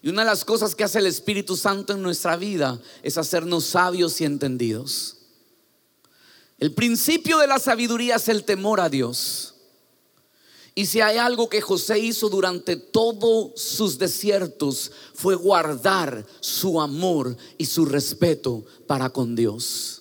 Y 0.00 0.10
una 0.10 0.22
de 0.22 0.26
las 0.26 0.44
cosas 0.44 0.76
que 0.76 0.84
hace 0.84 1.00
el 1.00 1.06
Espíritu 1.06 1.56
Santo 1.56 1.92
en 1.92 2.02
nuestra 2.02 2.36
vida 2.36 2.80
es 3.02 3.18
hacernos 3.18 3.64
sabios 3.64 4.20
y 4.20 4.26
entendidos. 4.26 5.16
El 6.60 6.72
principio 6.72 7.36
de 7.38 7.48
la 7.48 7.58
sabiduría 7.58 8.14
es 8.14 8.28
el 8.28 8.44
temor 8.44 8.78
a 8.78 8.88
Dios. 8.88 9.56
Y 10.76 10.86
si 10.86 11.00
hay 11.00 11.18
algo 11.18 11.48
que 11.48 11.60
José 11.60 11.98
hizo 11.98 12.28
durante 12.28 12.76
todos 12.76 13.60
sus 13.60 13.98
desiertos 13.98 14.92
fue 15.14 15.34
guardar 15.34 16.24
su 16.38 16.80
amor 16.80 17.36
y 17.58 17.66
su 17.66 17.86
respeto 17.86 18.64
para 18.86 19.10
con 19.10 19.34
Dios. 19.34 19.99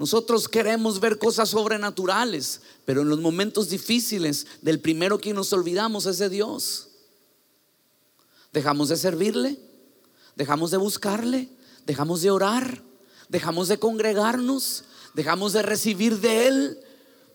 Nosotros 0.00 0.48
queremos 0.48 0.98
ver 0.98 1.18
cosas 1.18 1.50
sobrenaturales, 1.50 2.62
pero 2.86 3.02
en 3.02 3.10
los 3.10 3.20
momentos 3.20 3.68
difíciles, 3.68 4.46
del 4.62 4.80
primero 4.80 5.18
que 5.18 5.34
nos 5.34 5.52
olvidamos 5.52 6.06
es 6.06 6.16
de 6.16 6.30
Dios. 6.30 6.88
Dejamos 8.50 8.88
de 8.88 8.96
servirle, 8.96 9.58
dejamos 10.36 10.70
de 10.70 10.78
buscarle, 10.78 11.50
dejamos 11.84 12.22
de 12.22 12.30
orar, 12.30 12.82
dejamos 13.28 13.68
de 13.68 13.78
congregarnos, 13.78 14.84
dejamos 15.12 15.52
de 15.52 15.60
recibir 15.60 16.18
de 16.18 16.46
Él. 16.46 16.80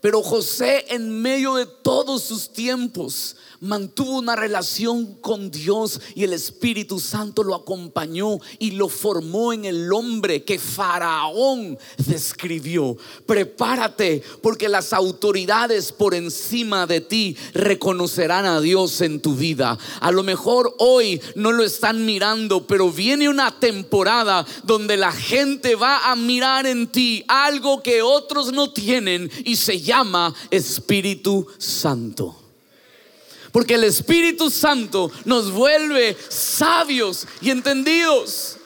Pero 0.06 0.22
José 0.22 0.86
en 0.90 1.20
medio 1.20 1.56
de 1.56 1.66
todos 1.66 2.22
sus 2.22 2.54
tiempos 2.54 3.38
mantuvo 3.60 4.20
una 4.20 4.36
relación 4.36 5.16
con 5.16 5.50
Dios 5.50 6.00
y 6.14 6.24
el 6.24 6.34
Espíritu 6.34 7.00
Santo 7.00 7.42
lo 7.42 7.56
acompañó 7.56 8.38
y 8.60 8.72
lo 8.72 8.88
formó 8.88 9.52
en 9.52 9.66
el 9.66 9.92
hombre 9.92 10.44
que 10.44 10.60
Faraón 10.60 11.80
describió. 11.98 12.96
Prepárate 13.26 14.22
porque 14.44 14.70
las 14.70 14.94
autoridades 14.94 15.92
por 15.92 16.14
encima 16.14 16.86
de 16.86 17.02
ti 17.02 17.36
reconocerán 17.56 18.46
a 18.46 18.62
Dios 18.62 19.02
en 19.02 19.20
tu 19.20 19.34
vida. 19.34 19.76
A 20.02 20.12
lo 20.12 20.22
mejor 20.22 20.76
hoy 20.78 21.20
no 21.34 21.52
lo 21.52 21.64
están 21.64 22.06
mirando, 22.06 22.68
pero 22.68 22.92
viene 22.92 23.28
una 23.28 23.60
temporada 23.60 24.46
donde 24.66 24.98
la 24.98 25.12
gente 25.12 25.74
va 25.74 26.12
a 26.12 26.16
mirar 26.16 26.68
en 26.68 26.86
ti 26.92 27.24
algo 27.28 27.82
que 27.82 28.04
otros 28.04 28.52
no 28.52 28.72
tienen 28.72 29.32
y 29.44 29.56
se 29.56 29.82
llama 29.82 29.95
Espíritu 30.52 31.48
Santo. 31.58 32.42
Porque 33.52 33.76
el 33.76 33.86
Espíritu 33.86 34.50
Santo 34.52 35.12
nos 35.24 35.52
vuelve 35.52 36.18
sabios 36.30 37.26
y 37.40 37.52
entendidos. 37.52 38.58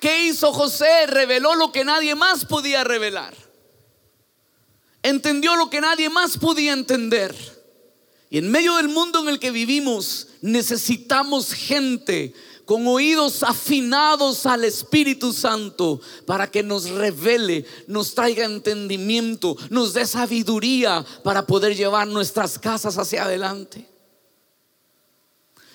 ¿Qué 0.00 0.24
hizo 0.24 0.52
José? 0.52 1.06
Reveló 1.06 1.54
lo 1.54 1.70
que 1.70 1.84
nadie 1.84 2.14
más 2.14 2.46
podía 2.46 2.82
revelar. 2.82 3.34
Entendió 5.02 5.56
lo 5.56 5.68
que 5.68 5.80
nadie 5.80 6.08
más 6.08 6.38
podía 6.38 6.72
entender. 6.72 7.34
Y 8.30 8.38
en 8.38 8.50
medio 8.50 8.76
del 8.76 8.88
mundo 8.88 9.20
en 9.20 9.28
el 9.28 9.38
que 9.38 9.50
vivimos 9.50 10.28
necesitamos 10.40 11.52
gente 11.52 12.32
con 12.64 12.86
oídos 12.86 13.42
afinados 13.42 14.46
al 14.46 14.64
Espíritu 14.64 15.32
Santo 15.32 16.00
para 16.26 16.50
que 16.50 16.62
nos 16.62 16.90
revele, 16.90 17.64
nos 17.86 18.14
traiga 18.14 18.44
entendimiento, 18.44 19.56
nos 19.70 19.92
dé 19.94 20.06
sabiduría 20.06 21.04
para 21.22 21.46
poder 21.46 21.76
llevar 21.76 22.06
nuestras 22.06 22.58
casas 22.58 22.98
hacia 22.98 23.24
adelante. 23.24 23.88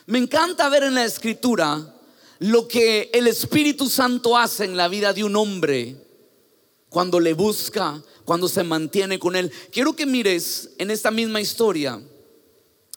Me 0.06 0.17
encanta 0.17 0.70
ver 0.70 0.84
en 0.84 0.96
la 0.96 1.06
escritura 1.06 1.96
lo 2.39 2.67
que 2.67 3.10
el 3.13 3.27
Espíritu 3.27 3.89
Santo 3.89 4.38
hace 4.38 4.63
en 4.63 4.77
la 4.77 4.88
vida 4.88 5.12
de 5.12 5.24
un 5.24 5.36
hombre 5.36 5.98
cuando 6.89 7.20
le 7.20 7.34
busca, 7.34 8.01
cuando 8.24 8.48
se 8.48 8.63
mantiene 8.63 9.20
con 9.20 9.36
él. 9.36 9.51
Quiero 9.72 9.96
que 9.96 10.06
mires 10.06 10.70
en 10.77 10.91
esta 10.91 11.12
misma 11.12 11.41
historia. 11.41 12.01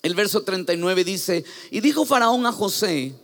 El 0.03 0.15
verso 0.15 0.43
39 0.43 1.05
dice, 1.05 1.45
y 1.71 1.81
dijo 1.81 2.07
Faraón 2.07 2.47
a 2.47 2.53
José, 2.53 3.15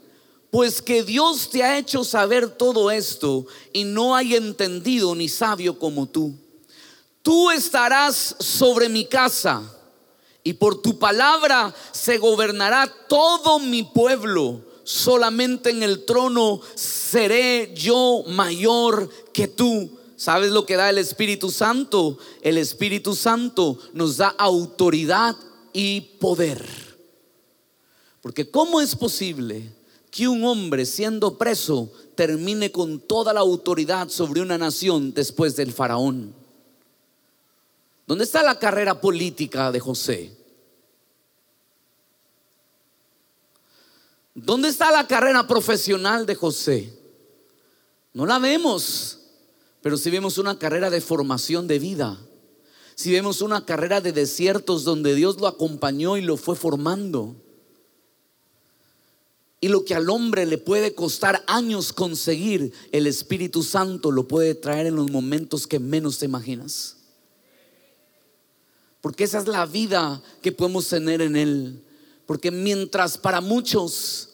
pues 0.57 0.81
que 0.81 1.03
Dios 1.03 1.51
te 1.51 1.63
ha 1.63 1.77
hecho 1.77 2.03
saber 2.03 2.49
todo 2.49 2.91
esto 2.91 3.45
y 3.75 3.85
no 3.85 4.17
hay 4.17 4.37
entendido 4.37 5.15
ni 5.15 5.29
sabio 5.29 5.79
como 5.79 6.09
tú. 6.09 6.35
Tú 7.21 7.51
estarás 7.51 8.37
sobre 8.39 8.89
mi 8.89 9.05
casa 9.05 9.63
y 10.43 10.55
por 10.55 10.81
tu 10.81 10.99
palabra 10.99 11.75
se 11.93 12.17
gobernará 12.17 12.91
todo 13.07 13.59
mi 13.59 13.83
pueblo. 13.83 14.63
Solamente 14.83 15.69
en 15.69 15.83
el 15.83 16.07
trono 16.07 16.63
seré 16.75 17.75
yo 17.77 18.25
mayor 18.27 19.11
que 19.35 19.49
tú. 19.49 19.91
¿Sabes 20.17 20.53
lo 20.53 20.65
que 20.65 20.77
da 20.77 20.89
el 20.89 20.97
Espíritu 20.97 21.51
Santo? 21.51 22.17
El 22.41 22.57
Espíritu 22.57 23.15
Santo 23.15 23.79
nos 23.93 24.17
da 24.17 24.29
autoridad 24.39 25.37
y 25.75 26.01
poder. 26.19 26.67
Porque 28.23 28.51
¿cómo 28.51 28.81
es 28.81 28.97
posible? 28.97 29.76
Que 30.17 30.27
un 30.27 30.45
hombre 30.45 30.87
siendo 30.87 31.37
preso 31.37 31.93
termine 32.15 32.73
con 32.73 33.01
toda 33.01 33.35
la 33.35 33.41
autoridad 33.41 34.09
sobre 34.09 34.41
una 34.41 34.57
nación 34.57 35.13
después 35.13 35.57
del 35.57 35.75
faraón. 35.75 36.35
¿Dónde 38.07 38.25
está 38.25 38.43
la 38.43 38.59
carrera 38.59 38.99
política 38.99 39.71
de 39.71 39.79
José? 39.79 40.35
¿Dónde 44.35 44.71
está 44.71 44.91
la 44.91 45.07
carrera 45.07 45.47
profesional 45.47 46.25
de 46.25 46.35
José? 46.35 46.99
No 48.15 48.25
la 48.25 48.39
vemos, 48.39 49.19
pero 49.83 49.99
si 49.99 50.09
vemos 50.09 50.39
una 50.39 50.59
carrera 50.59 50.89
de 50.89 51.03
formación 51.03 51.67
de 51.67 51.79
vida, 51.79 52.19
si 52.95 53.13
vemos 53.13 53.43
una 53.43 53.67
carrera 53.67 54.01
de 54.01 54.13
desiertos 54.13 54.83
donde 54.83 55.15
Dios 55.15 55.39
lo 55.39 55.47
acompañó 55.47 56.17
y 56.17 56.23
lo 56.23 56.39
fue 56.39 56.57
formando. 56.57 57.37
Y 59.67 59.69
lo 59.69 59.85
que 59.85 59.97
al 59.97 60.11
hombre 60.11 60.47
le 60.47 60.59
puede 60.59 60.95
costar 60.95 61.43
años 61.49 61.93
conseguir, 61.93 62.73
el 62.93 63.09
Espíritu 63.09 63.65
Santo 63.65 64.13
lo 64.13 64.29
puede 64.29 64.55
traer 64.55 64.87
en 64.87 64.95
los 64.95 65.11
momentos 65.11 65.67
que 65.67 65.81
menos 65.81 66.19
te 66.19 66.27
imaginas. 66.27 66.99
Porque 69.01 69.25
esa 69.25 69.41
es 69.41 69.49
la 69.49 69.67
vida 69.67 70.23
que 70.41 70.53
podemos 70.53 70.87
tener 70.87 71.21
en 71.21 71.35
Él. 71.35 71.83
Porque 72.27 72.53
mientras 72.53 73.19
para 73.19 73.41
muchos 73.41 74.29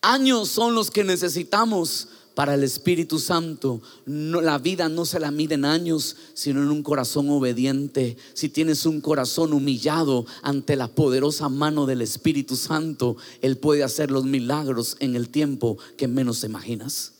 años 0.00 0.48
son 0.48 0.74
los 0.74 0.90
que 0.90 1.04
necesitamos, 1.04 2.08
para 2.36 2.52
el 2.52 2.64
Espíritu 2.64 3.18
Santo, 3.18 3.80
la 4.04 4.58
vida 4.58 4.90
no 4.90 5.06
se 5.06 5.18
la 5.18 5.30
mide 5.30 5.54
en 5.54 5.64
años, 5.64 6.16
sino 6.34 6.62
en 6.62 6.70
un 6.70 6.82
corazón 6.82 7.30
obediente. 7.30 8.18
Si 8.34 8.50
tienes 8.50 8.84
un 8.84 9.00
corazón 9.00 9.54
humillado 9.54 10.26
ante 10.42 10.76
la 10.76 10.86
poderosa 10.88 11.48
mano 11.48 11.86
del 11.86 12.02
Espíritu 12.02 12.54
Santo, 12.54 13.16
Él 13.40 13.56
puede 13.56 13.82
hacer 13.82 14.10
los 14.10 14.26
milagros 14.26 14.98
en 15.00 15.16
el 15.16 15.30
tiempo 15.30 15.78
que 15.96 16.08
menos 16.08 16.44
imaginas. 16.44 17.14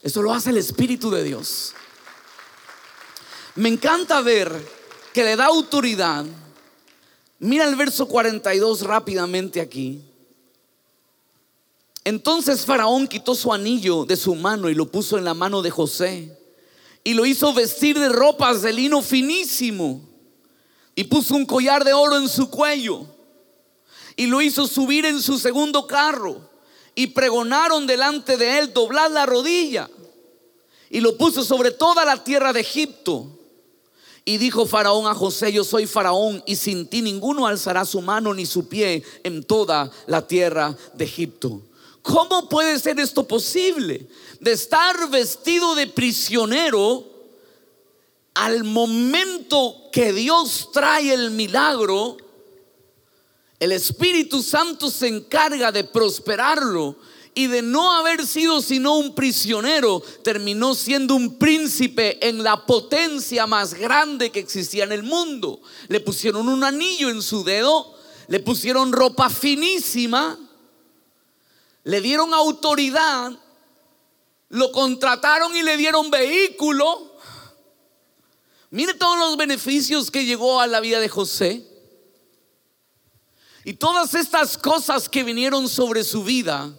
Eso 0.00 0.22
lo 0.22 0.32
hace 0.32 0.48
el 0.48 0.56
Espíritu 0.56 1.10
de 1.10 1.24
Dios. 1.24 1.74
Me 3.54 3.68
encanta 3.68 4.22
ver 4.22 4.50
que 5.12 5.24
le 5.24 5.36
da 5.36 5.44
autoridad. 5.44 6.24
Mira 7.38 7.68
el 7.68 7.76
verso 7.76 8.08
42 8.08 8.80
rápidamente 8.80 9.60
aquí. 9.60 10.07
Entonces 12.08 12.64
Faraón 12.64 13.06
quitó 13.06 13.34
su 13.34 13.52
anillo 13.52 14.06
de 14.06 14.16
su 14.16 14.34
mano 14.34 14.70
y 14.70 14.74
lo 14.74 14.90
puso 14.90 15.18
en 15.18 15.26
la 15.26 15.34
mano 15.34 15.60
de 15.60 15.70
José 15.70 16.38
y 17.04 17.12
lo 17.12 17.26
hizo 17.26 17.52
vestir 17.52 17.98
de 17.98 18.08
ropas 18.08 18.62
de 18.62 18.72
lino 18.72 19.02
finísimo 19.02 20.08
y 20.94 21.04
puso 21.04 21.34
un 21.34 21.44
collar 21.44 21.84
de 21.84 21.92
oro 21.92 22.16
en 22.16 22.30
su 22.30 22.48
cuello 22.48 23.04
y 24.16 24.24
lo 24.26 24.40
hizo 24.40 24.66
subir 24.66 25.04
en 25.04 25.20
su 25.20 25.38
segundo 25.38 25.86
carro 25.86 26.48
y 26.94 27.08
pregonaron 27.08 27.86
delante 27.86 28.38
de 28.38 28.58
él 28.58 28.72
doblar 28.72 29.10
la 29.10 29.26
rodilla 29.26 29.90
y 30.88 31.00
lo 31.00 31.18
puso 31.18 31.44
sobre 31.44 31.72
toda 31.72 32.06
la 32.06 32.24
tierra 32.24 32.54
de 32.54 32.60
Egipto. 32.60 33.38
Y 34.24 34.38
dijo 34.38 34.64
Faraón 34.64 35.06
a 35.06 35.14
José, 35.14 35.52
yo 35.52 35.62
soy 35.62 35.86
Faraón 35.86 36.42
y 36.46 36.56
sin 36.56 36.86
ti 36.86 37.02
ninguno 37.02 37.46
alzará 37.46 37.84
su 37.84 38.00
mano 38.00 38.32
ni 38.32 38.46
su 38.46 38.66
pie 38.66 39.02
en 39.24 39.44
toda 39.44 39.90
la 40.06 40.26
tierra 40.26 40.74
de 40.94 41.04
Egipto. 41.04 41.67
¿Cómo 42.08 42.48
puede 42.48 42.78
ser 42.78 42.98
esto 43.00 43.28
posible? 43.28 44.08
De 44.40 44.52
estar 44.52 45.10
vestido 45.10 45.74
de 45.74 45.86
prisionero 45.86 47.04
al 48.32 48.64
momento 48.64 49.90
que 49.92 50.14
Dios 50.14 50.70
trae 50.72 51.12
el 51.12 51.30
milagro, 51.32 52.16
el 53.60 53.72
Espíritu 53.72 54.42
Santo 54.42 54.90
se 54.90 55.06
encarga 55.06 55.70
de 55.70 55.84
prosperarlo 55.84 56.96
y 57.34 57.46
de 57.46 57.60
no 57.60 57.92
haber 57.92 58.26
sido 58.26 58.62
sino 58.62 58.96
un 58.96 59.14
prisionero, 59.14 60.02
terminó 60.24 60.74
siendo 60.74 61.14
un 61.14 61.38
príncipe 61.38 62.26
en 62.26 62.42
la 62.42 62.64
potencia 62.64 63.46
más 63.46 63.74
grande 63.74 64.30
que 64.30 64.40
existía 64.40 64.84
en 64.84 64.92
el 64.92 65.02
mundo. 65.02 65.60
Le 65.88 66.00
pusieron 66.00 66.48
un 66.48 66.64
anillo 66.64 67.10
en 67.10 67.20
su 67.20 67.44
dedo, 67.44 67.94
le 68.28 68.40
pusieron 68.40 68.92
ropa 68.92 69.28
finísima 69.28 70.38
le 71.84 72.00
dieron 72.00 72.34
autoridad, 72.34 73.32
lo 74.48 74.72
contrataron 74.72 75.56
y 75.56 75.62
le 75.62 75.76
dieron 75.76 76.10
vehículo. 76.10 77.16
Mire 78.70 78.94
todos 78.94 79.18
los 79.18 79.36
beneficios 79.36 80.10
que 80.10 80.24
llegó 80.24 80.60
a 80.60 80.66
la 80.66 80.80
vida 80.80 81.00
de 81.00 81.08
José. 81.08 81.64
Y 83.64 83.74
todas 83.74 84.14
estas 84.14 84.56
cosas 84.56 85.08
que 85.08 85.24
vinieron 85.24 85.68
sobre 85.68 86.04
su 86.04 86.24
vida 86.24 86.72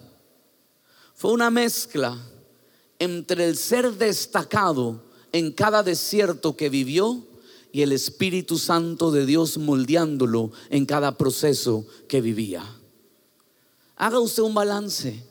fue 1.14 1.32
una 1.32 1.50
mezcla 1.50 2.16
entre 2.98 3.46
el 3.46 3.56
ser 3.56 3.92
destacado 3.94 5.04
en 5.32 5.52
cada 5.52 5.82
desierto 5.82 6.56
que 6.56 6.68
vivió 6.68 7.26
y 7.72 7.82
el 7.82 7.92
Espíritu 7.92 8.58
Santo 8.58 9.10
de 9.10 9.26
Dios 9.26 9.58
moldeándolo 9.58 10.50
en 10.70 10.86
cada 10.86 11.16
proceso 11.16 11.86
que 12.08 12.20
vivía. 12.20 12.79
Haga 14.00 14.18
usted 14.18 14.42
un 14.42 14.54
balance. 14.54 15.22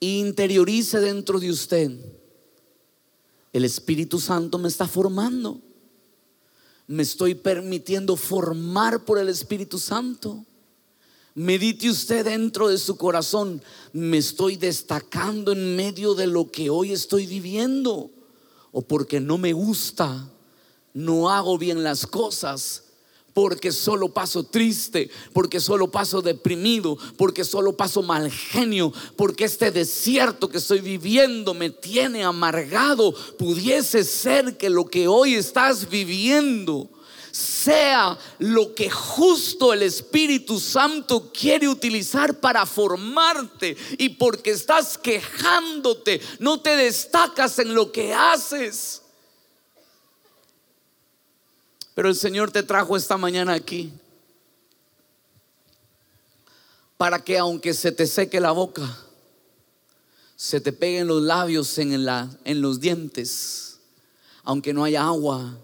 Interiorice 0.00 1.00
dentro 1.00 1.38
de 1.38 1.50
usted. 1.50 1.90
El 3.52 3.66
Espíritu 3.66 4.18
Santo 4.18 4.56
me 4.56 4.68
está 4.68 4.88
formando. 4.88 5.60
Me 6.86 7.02
estoy 7.02 7.34
permitiendo 7.34 8.16
formar 8.16 9.04
por 9.04 9.18
el 9.18 9.28
Espíritu 9.28 9.78
Santo. 9.78 10.46
Medite 11.34 11.90
usted 11.90 12.24
dentro 12.24 12.68
de 12.68 12.78
su 12.78 12.96
corazón. 12.96 13.60
Me 13.92 14.16
estoy 14.16 14.56
destacando 14.56 15.52
en 15.52 15.76
medio 15.76 16.14
de 16.14 16.26
lo 16.26 16.50
que 16.50 16.70
hoy 16.70 16.92
estoy 16.92 17.26
viviendo. 17.26 18.10
O 18.72 18.80
porque 18.80 19.20
no 19.20 19.36
me 19.36 19.52
gusta, 19.52 20.26
no 20.94 21.28
hago 21.28 21.58
bien 21.58 21.84
las 21.84 22.06
cosas 22.06 22.84
porque 23.34 23.72
solo 23.72 24.08
paso 24.08 24.44
triste, 24.44 25.10
porque 25.32 25.60
solo 25.60 25.90
paso 25.90 26.22
deprimido, 26.22 26.96
porque 27.18 27.44
solo 27.44 27.76
paso 27.76 28.00
mal 28.00 28.30
genio, 28.30 28.92
porque 29.16 29.44
este 29.44 29.72
desierto 29.72 30.48
que 30.48 30.58
estoy 30.58 30.80
viviendo 30.80 31.52
me 31.52 31.70
tiene 31.70 32.22
amargado. 32.22 33.12
Pudiese 33.36 34.04
ser 34.04 34.56
que 34.56 34.70
lo 34.70 34.86
que 34.86 35.08
hoy 35.08 35.34
estás 35.34 35.90
viviendo 35.90 36.88
sea 37.32 38.16
lo 38.38 38.72
que 38.76 38.88
justo 38.88 39.72
el 39.72 39.82
Espíritu 39.82 40.60
Santo 40.60 41.32
quiere 41.32 41.66
utilizar 41.66 42.38
para 42.38 42.64
formarte 42.64 43.76
y 43.98 44.10
porque 44.10 44.52
estás 44.52 44.96
quejándote, 44.96 46.20
no 46.38 46.60
te 46.60 46.76
destacas 46.76 47.58
en 47.58 47.74
lo 47.74 47.90
que 47.90 48.14
haces. 48.14 49.03
Pero 51.94 52.08
el 52.08 52.16
Señor 52.16 52.50
te 52.50 52.62
trajo 52.62 52.96
esta 52.96 53.16
mañana 53.16 53.54
aquí 53.54 53.92
para 56.96 57.22
que 57.22 57.38
aunque 57.38 57.72
se 57.74 57.92
te 57.92 58.06
seque 58.06 58.40
la 58.40 58.52
boca, 58.52 58.98
se 60.36 60.60
te 60.60 60.72
peguen 60.72 61.06
los 61.06 61.22
labios 61.22 61.78
en, 61.78 62.04
la, 62.04 62.30
en 62.44 62.60
los 62.60 62.80
dientes, 62.80 63.78
aunque 64.42 64.72
no 64.72 64.84
haya 64.84 65.04
agua, 65.04 65.58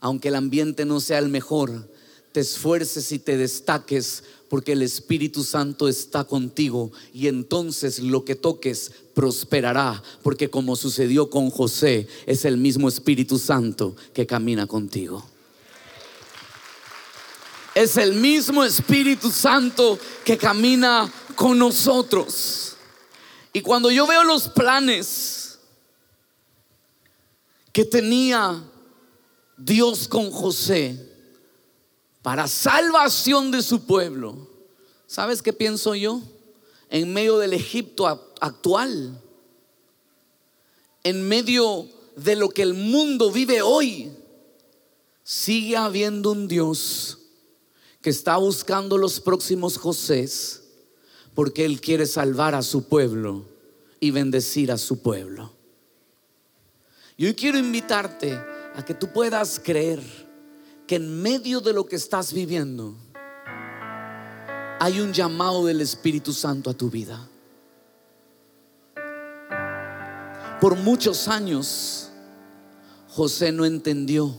aunque 0.00 0.28
el 0.28 0.34
ambiente 0.34 0.84
no 0.84 1.00
sea 1.00 1.18
el 1.18 1.28
mejor, 1.28 1.90
te 2.32 2.40
esfuerces 2.40 3.12
y 3.12 3.18
te 3.18 3.36
destaques 3.36 4.24
porque 4.48 4.72
el 4.72 4.82
Espíritu 4.82 5.42
Santo 5.42 5.88
está 5.88 6.24
contigo 6.24 6.92
y 7.12 7.26
entonces 7.26 7.98
lo 7.98 8.24
que 8.24 8.34
toques 8.34 8.92
prosperará, 9.14 10.02
porque 10.22 10.48
como 10.48 10.76
sucedió 10.76 11.28
con 11.30 11.50
José, 11.50 12.06
es 12.26 12.44
el 12.44 12.56
mismo 12.56 12.88
Espíritu 12.88 13.38
Santo 13.38 13.96
que 14.14 14.26
camina 14.26 14.66
contigo 14.66 15.24
es 17.76 17.98
el 17.98 18.14
mismo 18.14 18.64
Espíritu 18.64 19.30
Santo 19.30 19.98
que 20.24 20.38
camina 20.38 21.12
con 21.34 21.58
nosotros. 21.58 22.74
Y 23.52 23.60
cuando 23.60 23.90
yo 23.90 24.06
veo 24.06 24.24
los 24.24 24.48
planes 24.48 25.58
que 27.74 27.84
tenía 27.84 28.64
Dios 29.58 30.08
con 30.08 30.30
José 30.30 30.98
para 32.22 32.48
salvación 32.48 33.50
de 33.50 33.60
su 33.60 33.84
pueblo, 33.84 34.48
¿sabes 35.06 35.42
qué 35.42 35.52
pienso 35.52 35.94
yo? 35.94 36.22
En 36.88 37.12
medio 37.12 37.36
del 37.36 37.52
Egipto 37.52 38.06
actual, 38.40 39.22
en 41.04 41.28
medio 41.28 41.86
de 42.16 42.36
lo 42.36 42.48
que 42.48 42.62
el 42.62 42.72
mundo 42.72 43.30
vive 43.30 43.60
hoy, 43.60 44.10
sigue 45.22 45.76
habiendo 45.76 46.32
un 46.32 46.48
Dios 46.48 47.18
que 48.06 48.10
está 48.10 48.36
buscando 48.36 48.98
los 48.98 49.18
próximos 49.18 49.76
Josés 49.78 50.62
porque 51.34 51.64
Él 51.64 51.80
quiere 51.80 52.06
salvar 52.06 52.54
a 52.54 52.62
su 52.62 52.84
pueblo 52.84 53.44
y 53.98 54.12
bendecir 54.12 54.70
a 54.70 54.78
su 54.78 55.02
pueblo. 55.02 55.52
Y 57.16 57.26
hoy 57.26 57.34
quiero 57.34 57.58
invitarte 57.58 58.32
a 58.76 58.84
que 58.84 58.94
tú 58.94 59.12
puedas 59.12 59.58
creer 59.58 60.00
que 60.86 60.94
en 60.94 61.20
medio 61.20 61.60
de 61.60 61.72
lo 61.72 61.84
que 61.86 61.96
estás 61.96 62.32
viviendo, 62.32 62.94
hay 64.78 65.00
un 65.00 65.12
llamado 65.12 65.66
del 65.66 65.80
Espíritu 65.80 66.32
Santo 66.32 66.70
a 66.70 66.74
tu 66.74 66.88
vida. 66.88 67.28
Por 70.60 70.76
muchos 70.76 71.26
años 71.26 72.08
José 73.08 73.50
no 73.50 73.64
entendió, 73.64 74.32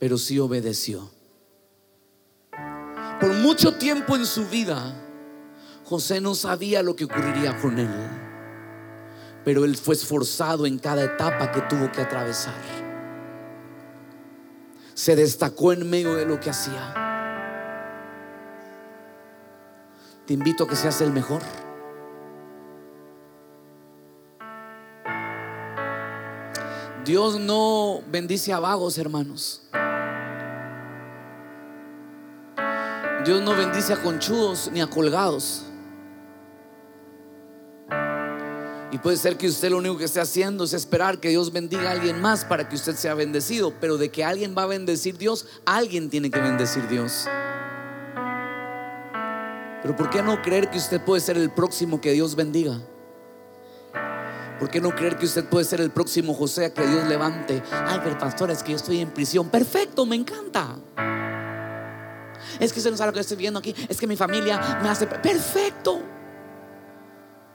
pero 0.00 0.18
sí 0.18 0.40
obedeció. 0.40 1.13
Por 3.24 3.32
mucho 3.32 3.72
tiempo 3.76 4.16
en 4.16 4.26
su 4.26 4.46
vida, 4.48 4.94
José 5.86 6.20
no 6.20 6.34
sabía 6.34 6.82
lo 6.82 6.94
que 6.94 7.06
ocurriría 7.06 7.58
con 7.58 7.78
él, 7.78 7.88
pero 9.46 9.64
él 9.64 9.78
fue 9.78 9.94
esforzado 9.94 10.66
en 10.66 10.78
cada 10.78 11.04
etapa 11.04 11.50
que 11.50 11.62
tuvo 11.62 11.90
que 11.90 12.02
atravesar. 12.02 12.52
Se 14.92 15.16
destacó 15.16 15.72
en 15.72 15.88
medio 15.88 16.12
de 16.16 16.26
lo 16.26 16.38
que 16.38 16.50
hacía. 16.50 16.92
Te 20.26 20.34
invito 20.34 20.64
a 20.64 20.68
que 20.68 20.76
seas 20.76 21.00
el 21.00 21.10
mejor. 21.10 21.40
Dios 27.06 27.40
no 27.40 28.02
bendice 28.06 28.52
a 28.52 28.60
vagos, 28.60 28.98
hermanos. 28.98 29.62
Dios 33.24 33.40
no 33.40 33.56
bendice 33.56 33.94
a 33.94 34.02
conchudos 34.02 34.70
ni 34.70 34.82
a 34.82 34.86
colgados. 34.86 35.64
Y 38.90 38.98
puede 38.98 39.16
ser 39.16 39.36
que 39.36 39.48
usted 39.48 39.70
lo 39.70 39.78
único 39.78 39.96
que 39.96 40.04
esté 40.04 40.20
haciendo 40.20 40.62
es 40.62 40.72
esperar 40.72 41.18
que 41.18 41.30
Dios 41.30 41.52
bendiga 41.52 41.88
a 41.88 41.92
alguien 41.92 42.20
más 42.20 42.44
para 42.44 42.68
que 42.68 42.76
usted 42.76 42.94
sea 42.94 43.14
bendecido. 43.14 43.72
Pero 43.80 43.96
de 43.96 44.10
que 44.10 44.22
alguien 44.22 44.54
va 44.56 44.62
a 44.62 44.66
bendecir 44.66 45.16
Dios, 45.16 45.46
alguien 45.64 46.10
tiene 46.10 46.30
que 46.30 46.38
bendecir 46.38 46.86
Dios. 46.86 47.26
Pero 49.82 49.96
¿por 49.96 50.10
qué 50.10 50.22
no 50.22 50.40
creer 50.42 50.70
que 50.70 50.78
usted 50.78 51.00
puede 51.00 51.20
ser 51.20 51.36
el 51.36 51.50
próximo 51.50 52.00
que 52.00 52.12
Dios 52.12 52.36
bendiga? 52.36 52.80
¿Por 54.60 54.70
qué 54.70 54.80
no 54.80 54.94
creer 54.94 55.16
que 55.16 55.26
usted 55.26 55.44
puede 55.44 55.64
ser 55.64 55.80
el 55.80 55.90
próximo 55.90 56.32
José 56.34 56.66
a 56.66 56.74
que 56.74 56.86
Dios 56.86 57.08
levante? 57.08 57.62
Ay, 57.72 58.00
pero 58.04 58.16
pastor, 58.16 58.50
es 58.50 58.62
que 58.62 58.72
yo 58.72 58.76
estoy 58.76 59.00
en 59.00 59.10
prisión. 59.10 59.48
Perfecto, 59.48 60.06
me 60.06 60.14
encanta. 60.14 60.76
Es 62.60 62.72
que 62.72 62.80
usted 62.80 62.90
no 62.90 62.96
sabe 62.96 63.08
lo 63.08 63.14
que 63.14 63.20
estoy 63.20 63.36
viendo 63.36 63.58
aquí. 63.58 63.74
Es 63.88 63.98
que 63.98 64.06
mi 64.06 64.16
familia 64.16 64.78
me 64.82 64.88
hace. 64.88 65.06
Perfecto. 65.06 66.00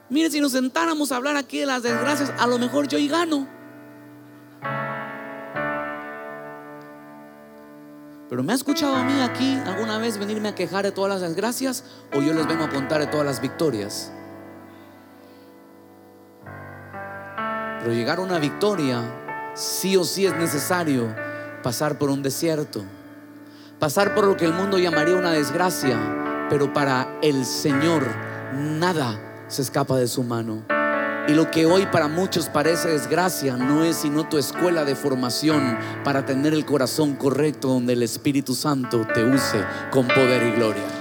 Mire, 0.09 0.31
si 0.31 0.41
nos 0.41 0.53
sentáramos 0.53 1.11
a 1.11 1.17
hablar 1.17 1.37
aquí 1.37 1.59
de 1.59 1.67
las 1.67 1.83
desgracias, 1.83 2.33
a 2.37 2.47
lo 2.47 2.57
mejor 2.57 2.87
yo 2.87 2.97
y 2.97 3.07
gano. 3.07 3.47
Pero 8.29 8.43
me 8.43 8.53
ha 8.53 8.55
escuchado 8.55 8.95
a 8.95 9.03
mí 9.03 9.21
aquí 9.21 9.59
alguna 9.65 9.97
vez 9.97 10.19
venirme 10.19 10.49
a 10.49 10.55
quejar 10.55 10.85
de 10.85 10.91
todas 10.91 11.09
las 11.09 11.21
desgracias 11.21 11.83
o 12.13 12.21
yo 12.21 12.33
les 12.33 12.47
vengo 12.47 12.63
a 12.63 12.69
contar 12.69 13.01
de 13.01 13.07
todas 13.07 13.25
las 13.25 13.41
victorias. 13.41 14.11
Pero 17.79 17.93
llegar 17.93 18.19
a 18.19 18.21
una 18.21 18.37
victoria, 18.37 19.01
sí 19.55 19.97
o 19.97 20.03
sí 20.03 20.25
es 20.25 20.35
necesario 20.35 21.15
pasar 21.63 21.97
por 21.97 22.09
un 22.09 22.21
desierto, 22.21 22.83
pasar 23.79 24.13
por 24.13 24.25
lo 24.25 24.35
que 24.35 24.45
el 24.45 24.53
mundo 24.53 24.77
llamaría 24.77 25.15
una 25.15 25.31
desgracia, 25.31 25.97
pero 26.49 26.73
para 26.73 27.17
el 27.21 27.45
Señor 27.45 28.05
nada 28.53 29.19
se 29.47 29.61
escapa 29.61 29.97
de 29.97 30.07
su 30.07 30.23
mano. 30.23 30.63
Y 31.27 31.33
lo 31.33 31.49
que 31.49 31.65
hoy 31.65 31.85
para 31.85 32.07
muchos 32.07 32.49
parece 32.49 32.89
desgracia 32.89 33.55
no 33.55 33.83
es 33.83 33.97
sino 33.97 34.27
tu 34.27 34.37
escuela 34.37 34.83
de 34.83 34.95
formación 34.95 35.77
para 36.03 36.25
tener 36.25 36.53
el 36.53 36.65
corazón 36.65 37.15
correcto 37.15 37.69
donde 37.69 37.93
el 37.93 38.03
Espíritu 38.03 38.53
Santo 38.53 39.07
te 39.13 39.23
use 39.23 39.63
con 39.91 40.07
poder 40.07 40.47
y 40.47 40.51
gloria. 40.51 40.98